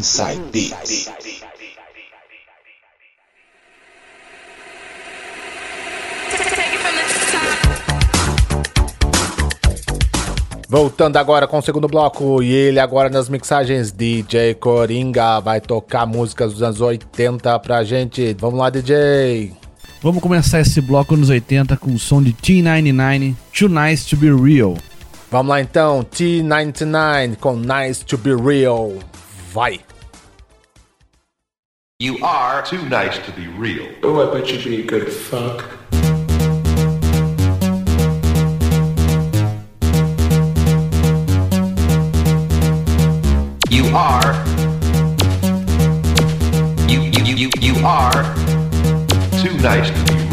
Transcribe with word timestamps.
Inside 0.00 0.40
Beats. 0.50 1.10
Voltando 10.66 11.18
agora 11.18 11.46
com 11.46 11.58
o 11.58 11.60
segundo 11.60 11.86
bloco, 11.86 12.42
e 12.42 12.50
ele 12.50 12.80
agora 12.80 13.10
nas 13.10 13.28
mixagens, 13.28 13.92
DJ 13.92 14.54
Coringa 14.54 15.38
vai 15.40 15.60
tocar 15.60 16.06
músicas 16.06 16.54
dos 16.54 16.62
anos 16.62 16.80
80 16.80 17.58
pra 17.58 17.84
gente. 17.84 18.34
Vamos 18.40 18.58
lá, 18.58 18.70
DJ! 18.70 19.52
Vamos 20.00 20.22
começar 20.22 20.60
esse 20.60 20.80
bloco 20.80 21.12
anos 21.12 21.28
80 21.28 21.76
com 21.76 21.92
o 21.92 21.98
som 21.98 22.22
de 22.22 22.32
T99, 22.32 23.34
Too 23.52 23.68
Nice 23.68 24.08
to 24.08 24.16
Be 24.16 24.32
Real. 24.32 24.78
Vamos 25.30 25.50
lá 25.50 25.60
então, 25.60 26.02
T99 26.04 27.36
com 27.36 27.54
Nice 27.54 28.02
to 28.02 28.16
Be 28.16 28.34
Real. 28.34 28.94
Vai! 29.50 29.80
You 31.98 32.24
are 32.24 32.62
too 32.64 32.88
nice 32.88 33.18
to 33.18 33.32
be 33.32 33.48
real. 33.48 33.88
Oh, 34.04 34.22
I 34.22 34.32
bet 34.32 34.48
you'd 34.48 34.62
be 34.62 34.82
a 34.82 34.86
good 34.86 35.12
fuck. 35.12 35.64
You 43.68 43.86
are. 43.92 44.32
You, 46.88 47.00
you, 47.00 47.24
you, 47.24 47.34
you, 47.34 47.50
you 47.60 47.84
are 47.84 48.22
too 49.42 49.58
nice 49.58 49.90
to 49.90 50.12
be 50.12 50.20
real. 50.20 50.29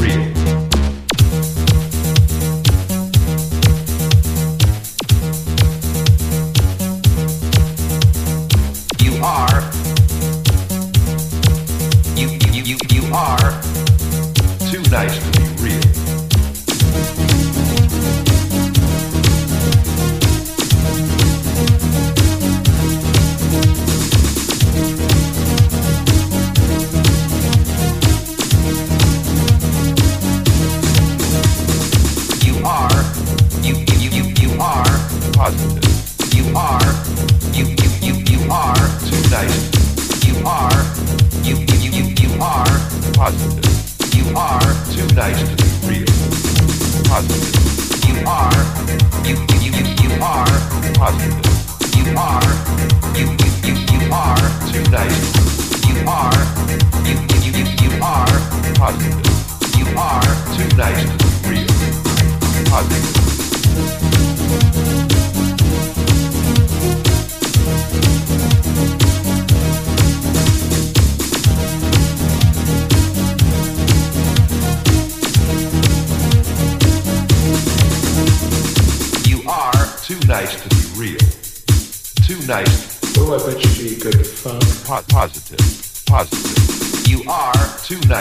Too 14.71 14.81
nice 14.91 15.17
to 15.31 15.56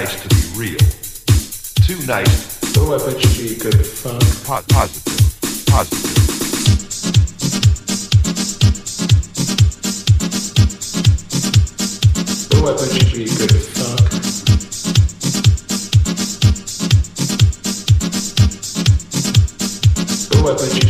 nice 0.00 0.20
to 0.20 0.28
be 0.28 0.42
real. 0.58 0.78
Too 1.86 2.06
nice. 2.06 2.60
Oh, 2.76 2.94
I 2.94 2.98
bet 2.98 3.16
you'd 3.24 3.38
be 3.38 3.54
a 3.54 3.58
good 3.58 3.86
fuck. 3.86 4.20
Po- 4.44 4.62
positive. 4.68 5.16
Positive. 5.66 6.16
Oh, 12.52 12.68
I 12.68 12.72
bet 12.76 12.92
you'd 12.94 13.12
be 13.14 13.22
a 13.24 13.36
good 13.38 13.56
fuck. 13.72 14.04
Oh, 20.34 20.50
I 20.50 20.54
bet 20.58 20.85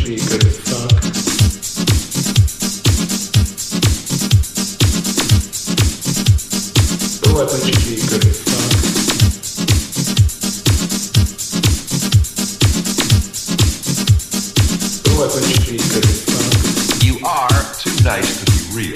are 17.27 17.49
too 17.75 17.91
nice 18.03 18.39
to 18.39 18.45
be 18.51 18.59
real. 18.75 18.95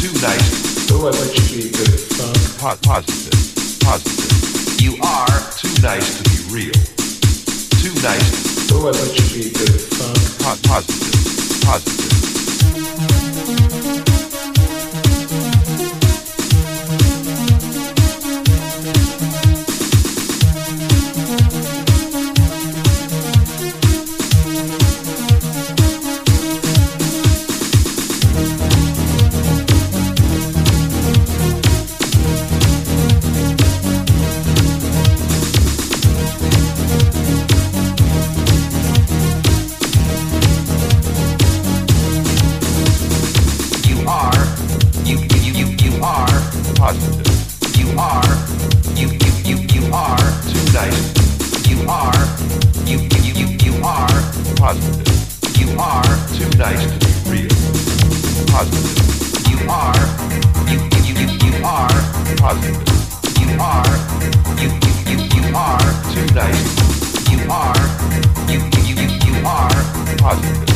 Too 0.00 0.12
nice. 0.20 0.90
Oh, 0.92 1.08
I 1.08 1.12
bet 1.12 1.32
you'd 1.50 1.64
be 1.64 1.70
good 1.70 2.00
fuck. 2.16 2.36
Po- 2.60 2.80
positive. 2.82 3.80
Positive. 3.80 4.80
You 4.82 4.96
are 5.02 5.40
too 5.56 5.72
nice 5.82 6.20
to 6.20 6.22
be 6.28 6.36
real. 6.52 6.76
Too 7.80 7.94
nice. 8.02 8.70
Oh, 8.72 8.88
I 8.88 8.92
bet 8.92 9.18
you'd 9.18 9.44
be 9.44 9.50
good 9.58 9.80
fuck. 9.96 10.16
Po- 10.44 10.68
positive. 10.68 11.62
Positive. 11.64 12.33
Positive. 70.34 70.73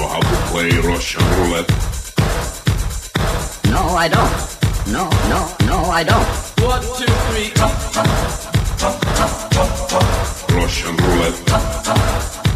know 0.00 0.08
how 0.08 0.20
to 0.20 0.36
play 0.50 0.70
Russian 0.80 1.22
roulette? 1.36 1.68
No, 3.66 3.82
I 4.04 4.08
don't. 4.08 4.34
No, 4.86 5.04
no, 5.28 5.40
no, 5.66 5.78
I 5.90 6.02
don't. 6.02 6.26
One, 6.64 6.82
two, 6.98 7.12
three. 7.28 7.52
Russian 10.56 10.96
roulette. 10.96 12.49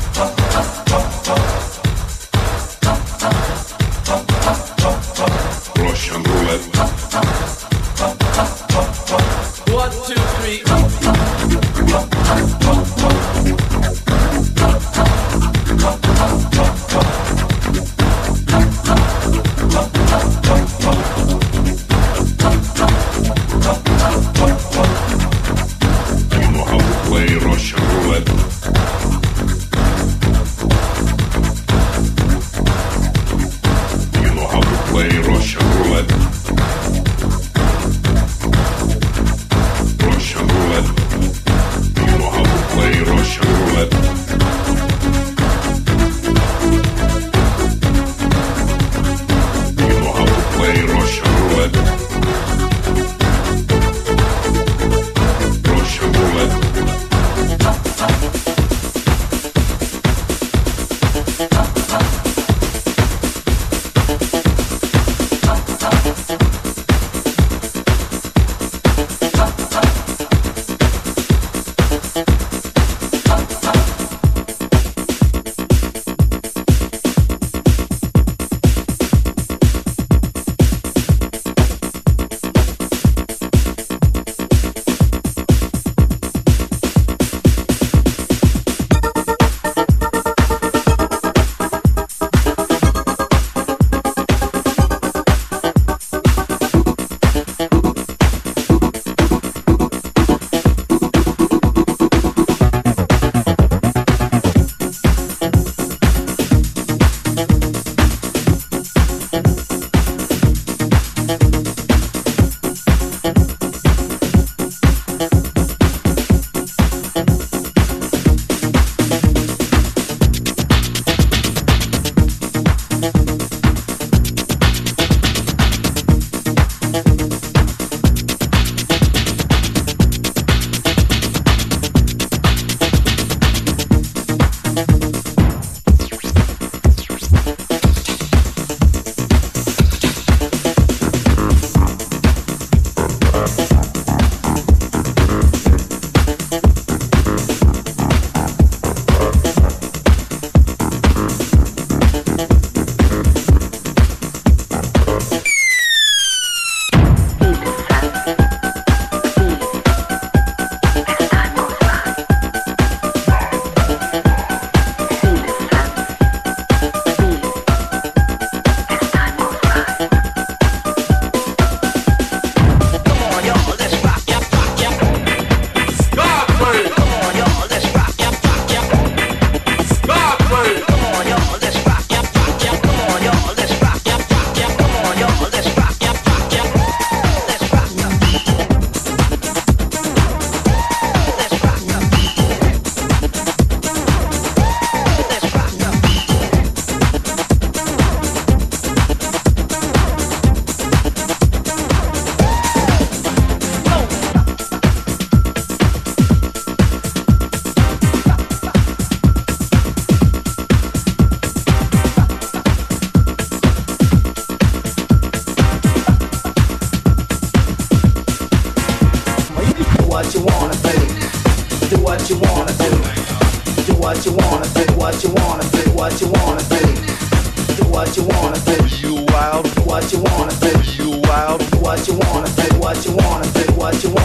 what 230.18 230.30
you 230.30 230.38
wanna 230.38 230.50
say. 230.52 231.02
You 231.02 231.10
wild. 231.28 231.62
What 231.82 232.06
you 232.06 232.14
wanna 232.14 232.46
say. 232.46 232.78
What 232.78 233.04
you 233.04 233.12
wanna 233.16 233.44
say. 233.44 233.72
What 233.74 234.02
you 234.02 234.10
wanna. 234.10 234.23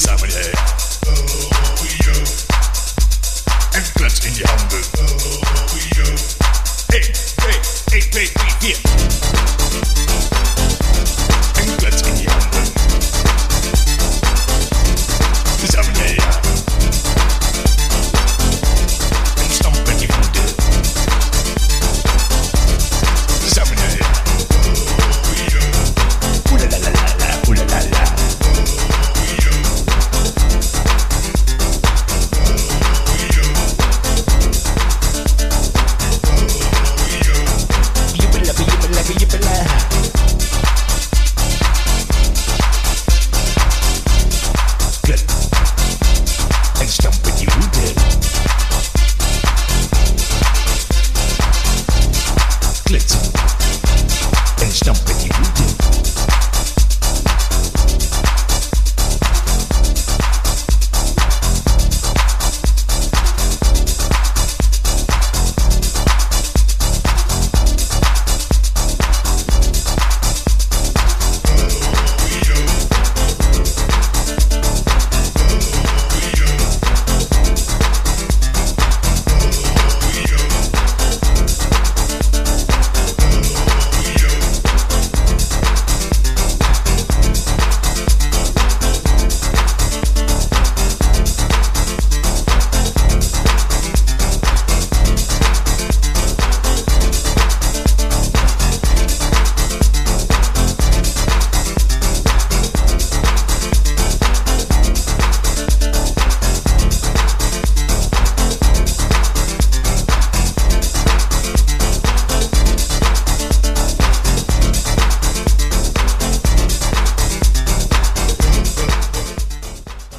zusammenhält. 0.00 0.54
Oh, 1.06 1.84
you! 2.04 2.12
Ein 3.72 3.84
Platz 3.94 4.26
in 4.26 4.32
your 4.34 4.46
Hand. 4.46 4.65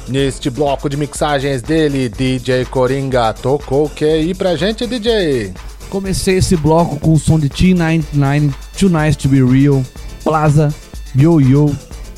Neste 0.08 0.48
bloco 0.48 0.88
de 0.88 0.96
mixagens 0.96 1.60
dele, 1.60 2.08
DJ 2.08 2.64
Coringa 2.64 3.34
tocou 3.34 3.84
o 3.84 3.90
que 3.90 4.06
aí 4.06 4.34
pra 4.34 4.56
gente, 4.56 4.86
DJ? 4.86 5.52
Comecei 5.90 6.38
esse 6.38 6.56
bloco 6.56 6.98
com 6.98 7.12
o 7.12 7.18
som 7.18 7.38
de 7.38 7.50
T99, 7.50 8.54
Too 8.78 8.88
Nice 8.88 9.18
to 9.18 9.28
Be 9.28 9.42
Real, 9.42 9.84
Plaza, 10.24 10.74
Yo-Yo, 11.14 11.74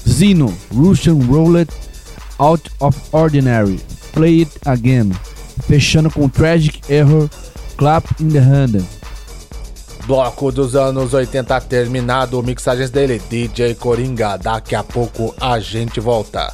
Zino, 0.08 0.56
Russian 0.72 1.14
Roulette, 1.26 1.74
Out 2.38 2.70
of 2.78 2.96
Ordinary, 3.10 3.80
Play 4.12 4.42
It 4.42 4.52
Again, 4.66 5.10
fechando 5.66 6.10
com 6.12 6.28
Tragic 6.28 6.80
Error, 6.88 7.28
Clap 7.76 8.06
in 8.20 8.28
the 8.28 8.38
Hand. 8.38 8.84
Bloco 10.06 10.52
dos 10.52 10.76
anos 10.76 11.12
80 11.12 11.60
terminado, 11.62 12.40
mixagens 12.42 12.90
dele, 12.90 13.20
DJ 13.28 13.74
Coringa. 13.74 14.36
Daqui 14.36 14.76
a 14.76 14.84
pouco 14.84 15.34
a 15.40 15.58
gente 15.58 15.98
volta. 15.98 16.52